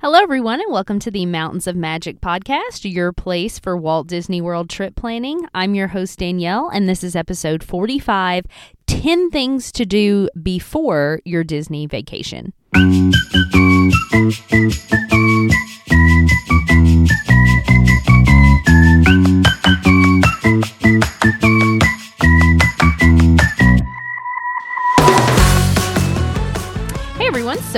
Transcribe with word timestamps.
Hello, 0.00 0.20
everyone, 0.20 0.60
and 0.60 0.72
welcome 0.72 1.00
to 1.00 1.10
the 1.10 1.26
Mountains 1.26 1.66
of 1.66 1.74
Magic 1.74 2.20
podcast, 2.20 2.88
your 2.88 3.12
place 3.12 3.58
for 3.58 3.76
Walt 3.76 4.06
Disney 4.06 4.40
World 4.40 4.70
trip 4.70 4.94
planning. 4.94 5.44
I'm 5.56 5.74
your 5.74 5.88
host, 5.88 6.20
Daniele, 6.20 6.70
and 6.72 6.88
this 6.88 7.02
is 7.02 7.16
episode 7.16 7.64
45 7.64 8.46
10 8.86 9.30
Things 9.30 9.72
to 9.72 9.84
Do 9.84 10.28
Before 10.40 11.20
Your 11.24 11.42
Disney 11.42 11.88
Vacation. 11.88 12.52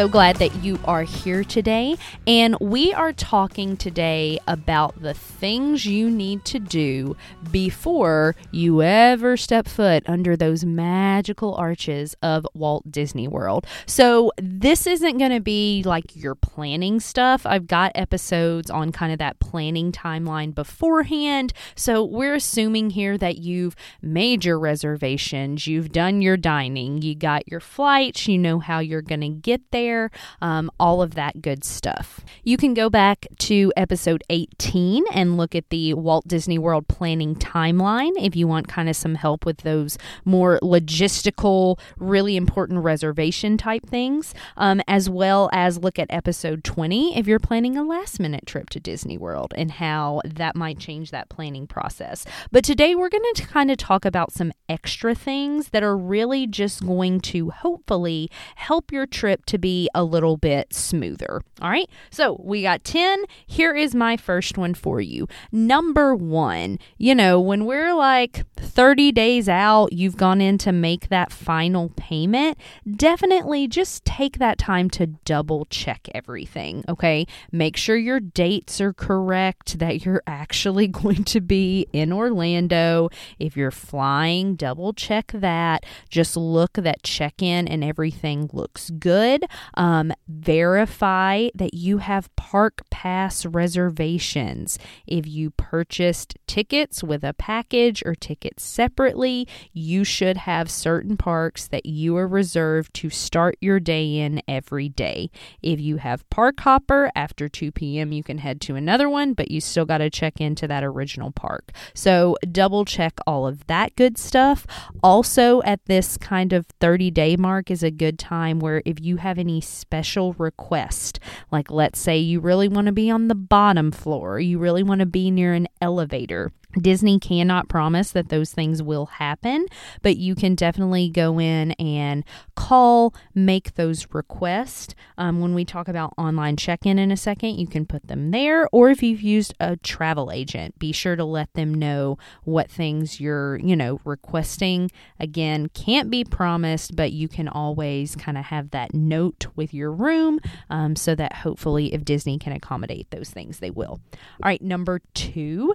So 0.01 0.09
glad 0.09 0.37
that 0.37 0.65
you 0.65 0.81
are 0.87 1.03
here 1.03 1.45
today. 1.45 1.95
And 2.27 2.57
we 2.59 2.95
are 2.95 3.13
talking 3.13 3.77
today 3.77 4.39
about 4.49 5.03
the 5.03 5.13
things 5.13 5.85
you 5.85 6.09
need 6.11 6.43
to 6.47 6.59
do 6.59 7.19
before 7.51 8.35
you 8.51 8.81
ever 8.81 9.37
step 9.37 9.69
foot 9.69 10.03
under 10.07 10.39
those 10.39 10.65
magical 10.65 11.55
arches 11.55 12.17
of 12.23 12.47
Walt 12.55 12.91
Disney 12.91 13.29
World. 13.29 13.67
So, 13.85 14.33
this 14.39 14.87
isn't 14.87 15.19
going 15.19 15.33
to 15.33 15.41
be 15.41 15.83
like 15.85 16.17
your 16.17 16.35
planning 16.35 16.99
stuff. 16.99 17.45
I've 17.45 17.67
got 17.67 17.93
episodes 17.95 18.71
on 18.71 18.93
kind 18.93 19.13
of 19.13 19.19
that 19.19 19.39
planning 19.39 19.93
timeline 19.93 20.55
beforehand. 20.55 21.53
So, 21.75 22.03
we're 22.03 22.37
assuming 22.37 22.89
here 22.89 23.19
that 23.19 23.37
you've 23.37 23.77
made 24.01 24.47
your 24.47 24.59
reservations, 24.59 25.67
you've 25.67 25.93
done 25.93 26.23
your 26.23 26.39
dining, 26.39 27.03
you 27.03 27.15
got 27.15 27.47
your 27.49 27.61
flights, 27.61 28.27
you 28.27 28.39
know 28.39 28.61
how 28.61 28.79
you're 28.79 29.03
going 29.03 29.21
to 29.21 29.29
get 29.29 29.61
there 29.73 29.90
there, 29.91 30.11
um, 30.41 30.71
all 30.79 31.03
of 31.03 31.15
that 31.15 31.43
good 31.43 31.65
stuff. 31.65 32.21
You 32.45 32.57
can 32.57 32.75
go 32.75 32.89
back 32.89 33.27
to 33.39 33.73
episode 33.77 34.23
18 34.31 35.05
and 35.13 35.37
look 35.37 35.55
at 35.55 35.69
the 35.71 35.95
Walt 35.95 36.29
Disney 36.29 36.59
World 36.59 36.87
planning 36.87 37.35
timeline 37.35 38.13
if 38.17 38.37
you 38.37 38.47
want 38.47 38.69
kind 38.69 38.89
of 38.89 38.95
some 38.95 39.17
help 39.17 39.45
with 39.45 39.59
those 39.59 39.99
more 40.25 40.61
logistical, 40.63 41.79
really 41.99 42.37
important 42.37 42.85
reservation 42.85 43.57
type 43.57 43.89
things, 43.89 44.33
um, 44.57 44.81
as 44.87 45.11
well 45.11 45.51
as 45.53 45.79
look 45.79 45.99
at 45.99 46.07
episode 46.11 46.63
20 46.63 47.19
if 47.19 47.27
you're 47.27 47.41
planning 47.41 47.77
a 47.77 47.83
last 47.83 48.21
minute 48.21 48.47
trip 48.47 48.71
to 48.71 48.79
Disney 48.79 49.19
World 49.19 49.53
and 49.57 49.73
how 49.73 50.23
that 50.25 50.55
might 50.55 50.79
change 50.79 51.11
that 51.11 51.29
planning 51.29 51.67
process. 51.67 52.25
But 52.53 52.63
today 52.63 52.95
we're 52.95 53.09
going 53.09 53.25
to 53.35 53.47
kind 53.47 53.71
of 53.73 53.77
talk 53.77 54.05
about 54.05 54.33
some 54.33 54.53
extra 54.69 55.17
things 55.17 55.71
that 55.71 55.83
are 55.83 55.97
really 55.97 56.47
just 56.47 56.87
going 56.87 57.21
to 57.21 57.51
hopefully 57.51 58.31
help 58.55 58.93
your 58.93 59.07
trip 59.07 59.45
to 59.47 59.59
be 59.59 59.80
a 59.95 60.05
little 60.05 60.37
bit 60.37 60.73
smoother. 60.73 61.43
All 61.61 61.71
right. 61.71 61.89
So 62.11 62.41
we 62.43 62.63
got 62.63 62.85
10. 62.85 63.25
Here 63.47 63.75
is 63.75 63.95
my 63.95 64.17
first 64.17 64.57
one 64.57 64.75
for 64.75 65.01
you. 65.01 65.29
Number 65.53 66.15
one, 66.15 66.79
you 66.99 67.15
know, 67.15 67.41
when 67.41 67.67
we're 67.67 67.95
like 67.95 68.45
30 68.57 69.13
days 69.13 69.49
out, 69.49 69.93
you've 69.93 70.17
gone 70.17 70.41
in 70.41 70.59
to 70.59 70.73
make 70.73 71.09
that 71.09 71.33
final 71.33 71.91
payment, 71.97 72.59
definitely 72.97 73.69
just 73.69 74.05
take 74.05 74.39
that 74.39 74.59
time 74.59 74.89
to 74.91 75.07
double 75.07 75.67
check 75.67 76.09
everything. 76.15 76.85
Okay. 76.89 77.27
Make 77.53 77.77
sure 77.77 77.97
your 77.97 78.21
dates 78.21 78.81
are 78.81 78.93
correct, 78.93 79.79
that 79.79 80.05
you're 80.05 80.23
actually 80.27 80.89
going 81.01 81.25
to 81.25 81.41
be 81.41 81.87
in 81.93 82.13
Orlando. 82.13 83.09
If 83.39 83.57
you're 83.57 83.71
flying, 83.71 84.57
double 84.57 84.93
check 84.93 85.33
that. 85.35 85.85
Just 86.09 86.37
look 86.37 86.75
that 86.75 87.03
check 87.03 87.43
in 87.43 87.69
and 87.69 87.85
everything 87.85 88.51
looks 88.53 88.91
good. 88.91 89.45
Um, 89.75 90.13
verify 90.29 91.49
that 91.55 91.75
you 91.75 91.99
have 91.99 92.35
park 92.37 92.83
pass 92.91 93.47
reservations. 93.47 94.79
If 95.07 95.27
you 95.27 95.51
purchased 95.51 96.37
tickets 96.47 97.03
with 97.03 97.25
a 97.25 97.35
package 97.35 98.03
or 98.05 98.15
tickets 98.15 98.65
separately, 98.65 99.47
you 99.73 100.05
should 100.05 100.39
have 100.39 100.71
certain 100.71 101.17
parks 101.17 101.69
that 101.69 101.87
you 101.87 102.17
are 102.17 102.27
reserved 102.27 102.95
to 102.95 103.11
start 103.11 103.57
your 103.61 103.81
day 103.81 104.17
in 104.19 104.43
every 104.49 104.89
day. 104.89 105.31
If 105.63 105.81
you 105.81 105.99
have 105.99 106.29
Park 106.31 106.61
Hopper, 106.61 107.11
after 107.15 107.49
2 107.49 107.73
p.m., 107.73 108.13
you 108.13 108.23
can 108.23 108.39
head 108.39 108.61
to 108.63 108.77
another 108.77 109.09
one, 109.09 109.35
but 109.35 109.51
you 109.51 109.61
still 109.61 109.85
got 109.85 109.99
to 109.99 110.11
check 110.11 110.41
into 110.41 110.67
that 110.69 110.85
original 110.85 111.31
park. 111.31 111.73
So 111.95 112.37
double 112.51 112.85
check 112.85 113.19
all 113.27 113.47
of 113.47 113.67
that 113.67 113.97
good 113.97 114.19
stuff. 114.19 114.67
Also, 115.03 115.63
at 115.63 115.85
this 115.87 116.17
kind 116.17 116.53
of 116.53 116.67
30 116.81 117.11
day 117.11 117.37
mark 117.37 117.71
is 117.71 117.83
a 117.83 117.91
good 117.91 118.19
time 118.19 118.59
where 118.59 118.83
if 118.85 119.01
you 119.01 119.17
have 119.17 119.39
any 119.39 119.60
special 119.61 120.35
request, 120.35 121.21
like 121.51 121.71
let's 121.71 122.01
say 122.01 122.19
you 122.19 122.41
really 122.41 122.69
want 122.69 122.87
to 122.87 122.93
be 122.93 123.11
on 123.11 123.29
the 123.29 123.35
bottom 123.35 123.91
floor, 123.91 124.41
you 124.41 124.59
really 124.59 124.83
want 124.83 125.01
to 125.01 125.07
be 125.07 125.31
near 125.31 125.55
an 125.55 125.69
elevator, 125.81 126.53
Disney 126.79 127.19
cannot 127.19 127.69
promise 127.69 128.13
that 128.13 128.29
those 128.29 128.53
things 128.53 128.83
will 128.83 129.07
happen, 129.07 129.67
but 130.03 130.17
you 130.17 130.35
can 130.35 130.55
definitely 130.55 131.09
go 131.09 131.41
in 131.41 131.73
and 131.73 132.25
call, 132.55 133.15
make 133.35 133.75
those 133.75 134.07
requests. 134.13 134.95
Um, 135.19 135.41
when 135.41 135.55
we 135.55 135.65
talk 135.65 135.89
about 135.89 136.15
online 136.17 136.57
check 136.57 136.87
in 136.87 136.99
in 136.99 137.11
a 137.11 137.17
second, 137.17 137.59
you 137.59 137.67
can 137.67 137.87
put 137.87 138.07
them 138.07 138.31
there. 138.31 138.69
Or 138.73 138.91
if 138.91 139.03
you've 139.03 139.23
used 139.23 139.55
a 139.59 139.77
travel 139.77 140.31
agent, 140.31 140.79
be 140.79 140.93
sure 140.93 141.17
to 141.17 141.25
let 141.25 141.53
them 141.55 141.75
know 141.75 142.19
what 142.45 142.71
things 142.71 143.21
you're, 143.21 143.57
you 143.57 143.75
know, 143.75 144.01
requesting. 144.05 144.91
Again, 145.19 145.69
can't 145.71 146.11
be 146.11 146.25
promised, 146.25 146.95
but 146.95 147.13
you 147.13 147.29
can 147.29 147.49
always 147.49 148.15
kind 148.15 148.39
of 148.39 148.45
have 148.47 148.71
that 148.71 148.95
note 148.95 149.47
with 149.57 149.75
your 149.75 149.91
room 149.91 150.39
um, 150.69 150.95
so 150.95 151.15
that 151.15 151.33
hopefully, 151.33 151.93
if 151.93 152.05
Disney 152.05 152.39
can 152.39 152.53
accommodate 152.53 153.11
those 153.11 153.31
things, 153.31 153.59
they 153.59 153.71
will. 153.71 154.01
All 154.13 154.45
right, 154.45 154.63
number 154.63 155.01
two 155.15 155.75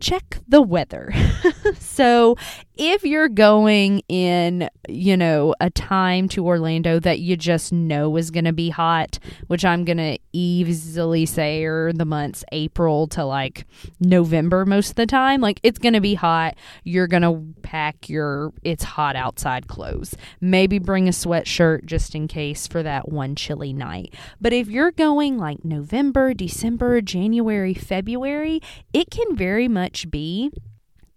check 0.00 0.38
the 0.48 0.62
weather. 0.62 1.12
so, 1.78 2.36
if 2.80 3.04
you're 3.04 3.28
going 3.28 4.00
in, 4.08 4.70
you 4.88 5.14
know, 5.14 5.54
a 5.60 5.68
time 5.68 6.30
to 6.30 6.46
Orlando 6.46 6.98
that 6.98 7.20
you 7.20 7.36
just 7.36 7.74
know 7.74 8.16
is 8.16 8.30
going 8.30 8.46
to 8.46 8.54
be 8.54 8.70
hot, 8.70 9.18
which 9.48 9.66
I'm 9.66 9.84
going 9.84 9.98
to 9.98 10.18
easily 10.32 11.26
say 11.26 11.62
are 11.64 11.92
the 11.92 12.06
months 12.06 12.42
April 12.52 13.06
to 13.08 13.26
like 13.26 13.66
November 14.00 14.64
most 14.64 14.90
of 14.90 14.96
the 14.96 15.04
time, 15.04 15.42
like 15.42 15.60
it's 15.62 15.78
going 15.78 15.92
to 15.92 16.00
be 16.00 16.14
hot, 16.14 16.54
you're 16.82 17.06
going 17.06 17.22
to 17.22 17.60
pack 17.60 18.08
your 18.08 18.50
it's 18.62 18.82
hot 18.82 19.14
outside 19.14 19.68
clothes. 19.68 20.14
Maybe 20.40 20.78
bring 20.78 21.06
a 21.06 21.12
sweatshirt 21.12 21.84
just 21.84 22.14
in 22.14 22.28
case 22.28 22.66
for 22.66 22.82
that 22.82 23.10
one 23.10 23.36
chilly 23.36 23.74
night. 23.74 24.14
But 24.40 24.54
if 24.54 24.68
you're 24.68 24.92
going 24.92 25.36
like 25.36 25.66
November, 25.66 26.32
December, 26.32 27.02
January, 27.02 27.74
February, 27.74 28.62
it 28.94 29.10
can 29.10 29.36
very 29.36 29.68
much 29.68 29.89
much 29.90 30.08
be 30.10 30.52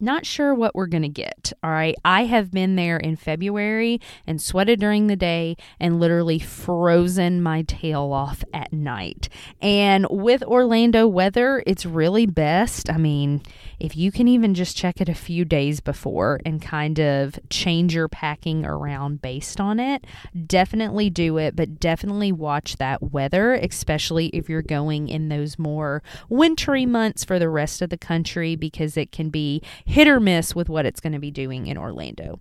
not 0.04 0.26
sure 0.26 0.54
what 0.54 0.76
we're 0.76 0.88
going 0.88 1.04
to 1.04 1.10
get. 1.10 1.54
All 1.64 1.72
right. 1.72 1.96
I 2.04 2.26
have 2.26 2.52
been 2.52 2.76
there 2.76 2.98
in 2.98 3.16
February 3.16 4.00
and 4.28 4.42
sweated 4.42 4.80
during 4.80 5.08
the 5.08 5.16
day 5.16 5.58
and 5.80 6.00
literally 6.00 6.40
frozen 6.40 7.42
my 7.42 7.64
tail 7.64 8.12
off 8.14 8.44
at 8.54 8.72
night. 8.74 9.30
And 9.62 10.06
with 10.10 10.44
Orlando 10.44 11.08
weather, 11.08 11.64
it's 11.66 11.86
really 11.86 12.26
best. 12.26 12.90
I 12.90 12.98
mean, 12.98 13.42
if 13.80 13.96
you 13.98 14.12
can 14.12 14.28
even 14.28 14.54
just 14.54 14.78
check 14.78 15.02
it 15.02 15.10
a 15.10 15.16
few 15.16 15.46
days 15.46 15.80
before 15.80 16.40
and 16.46 16.62
kind 16.62 17.00
of 17.00 17.40
change 17.50 17.96
your 17.96 18.08
packing 18.08 18.66
around 18.66 19.22
based 19.22 19.60
on 19.60 19.80
it, 19.80 20.06
definitely 20.46 21.10
do 21.10 21.38
it. 21.38 21.56
But 21.56 21.80
definitely 21.80 22.32
watch 22.32 22.78
that 22.78 23.02
weather, 23.02 23.54
especially 23.54 24.28
if 24.28 24.50
you're 24.50 24.62
going 24.62 25.10
in 25.10 25.30
those 25.30 25.58
more 25.58 26.04
wintry 26.30 26.86
months 26.86 27.24
for 27.24 27.40
the 27.40 27.50
rest 27.50 27.82
of 27.82 27.90
the 27.90 27.98
country, 27.98 28.56
because 28.56 28.98
it 28.98 29.12
can 29.12 29.30
be 29.30 29.62
hit 29.94 30.08
or 30.08 30.20
miss 30.20 30.56
with 30.56 30.70
what 30.70 30.88
it's 30.88 31.00
going 31.00 31.14
to 31.14 31.20
be 31.20 31.30
doing 31.30 31.68
in 31.68 31.78
Orlando. 31.78 32.40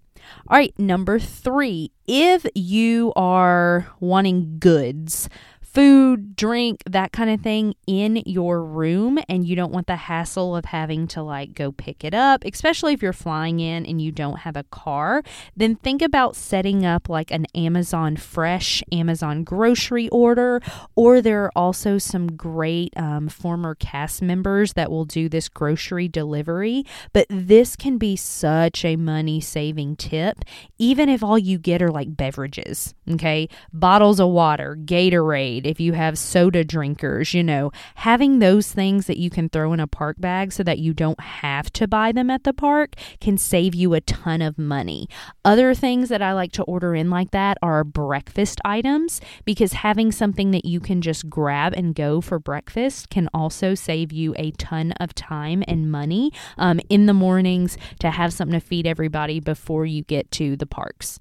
All 0.48 0.56
right, 0.56 0.72
number 0.78 1.18
three, 1.18 1.92
if 2.06 2.46
you 2.54 3.12
are 3.14 3.88
wanting 4.00 4.58
goods, 4.58 5.28
food, 5.72 6.36
drink, 6.36 6.82
that 6.84 7.12
kind 7.12 7.30
of 7.30 7.40
thing 7.40 7.74
in 7.86 8.22
your 8.26 8.62
room 8.62 9.18
and 9.28 9.46
you 9.46 9.56
don't 9.56 9.72
want 9.72 9.86
the 9.86 9.96
hassle 9.96 10.54
of 10.54 10.66
having 10.66 11.06
to 11.06 11.22
like 11.22 11.54
go 11.54 11.72
pick 11.72 12.04
it 12.04 12.12
up, 12.12 12.44
especially 12.44 12.92
if 12.92 13.02
you're 13.02 13.12
flying 13.12 13.58
in 13.58 13.86
and 13.86 14.00
you 14.02 14.12
don't 14.12 14.40
have 14.40 14.56
a 14.56 14.64
car, 14.64 15.22
then 15.56 15.74
think 15.76 16.02
about 16.02 16.36
setting 16.36 16.84
up 16.84 17.08
like 17.08 17.30
an 17.30 17.46
Amazon 17.54 18.16
Fresh, 18.16 18.82
Amazon 18.92 19.44
grocery 19.44 20.08
order, 20.10 20.60
or 20.94 21.22
there 21.22 21.44
are 21.44 21.52
also 21.56 21.96
some 21.96 22.36
great 22.36 22.92
um, 22.96 23.28
former 23.28 23.74
cast 23.74 24.20
members 24.20 24.74
that 24.74 24.90
will 24.90 25.06
do 25.06 25.28
this 25.28 25.48
grocery 25.48 26.08
delivery. 26.08 26.84
But 27.12 27.26
this 27.30 27.76
can 27.76 27.96
be 27.96 28.16
such 28.16 28.84
a 28.84 28.96
money 28.96 29.40
saving 29.40 29.96
tip, 29.96 30.44
even 30.78 31.08
if 31.08 31.22
all 31.22 31.38
you 31.38 31.58
get 31.58 31.80
are 31.80 31.90
like 31.90 32.14
beverages, 32.16 32.94
okay? 33.10 33.48
Bottles 33.72 34.20
of 34.20 34.28
water, 34.28 34.76
Gatorade 34.78 35.61
If 35.66 35.80
you 35.80 35.92
have 35.92 36.18
soda 36.18 36.64
drinkers, 36.64 37.34
you 37.34 37.42
know, 37.42 37.72
having 37.96 38.38
those 38.38 38.72
things 38.72 39.06
that 39.06 39.18
you 39.18 39.30
can 39.30 39.48
throw 39.48 39.72
in 39.72 39.80
a 39.80 39.86
park 39.86 40.16
bag 40.18 40.52
so 40.52 40.62
that 40.62 40.78
you 40.78 40.92
don't 40.94 41.20
have 41.20 41.72
to 41.74 41.88
buy 41.88 42.12
them 42.12 42.30
at 42.30 42.44
the 42.44 42.52
park 42.52 42.94
can 43.20 43.36
save 43.38 43.74
you 43.74 43.94
a 43.94 44.00
ton 44.00 44.42
of 44.42 44.58
money. 44.58 45.08
Other 45.44 45.74
things 45.74 46.08
that 46.08 46.22
I 46.22 46.32
like 46.32 46.52
to 46.52 46.62
order 46.64 46.94
in 46.94 47.10
like 47.10 47.30
that 47.32 47.58
are 47.62 47.84
breakfast 47.84 48.60
items 48.64 49.20
because 49.44 49.72
having 49.72 50.12
something 50.12 50.50
that 50.52 50.64
you 50.64 50.80
can 50.80 51.00
just 51.00 51.28
grab 51.28 51.72
and 51.74 51.94
go 51.94 52.20
for 52.20 52.38
breakfast 52.38 53.10
can 53.10 53.28
also 53.34 53.74
save 53.74 54.12
you 54.12 54.34
a 54.36 54.50
ton 54.52 54.92
of 54.92 55.14
time 55.14 55.62
and 55.68 55.90
money 55.90 56.32
um, 56.58 56.80
in 56.88 57.06
the 57.06 57.14
mornings 57.14 57.76
to 58.00 58.10
have 58.10 58.32
something 58.32 58.58
to 58.58 58.64
feed 58.64 58.86
everybody 58.86 59.40
before 59.40 59.86
you 59.86 60.02
get 60.02 60.30
to 60.32 60.56
the 60.56 60.66
parks. 60.66 61.20